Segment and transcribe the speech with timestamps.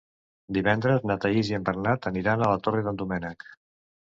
[0.55, 3.47] Divendres na Thaís i en Bernat aniran a la Torre d'en Doménec.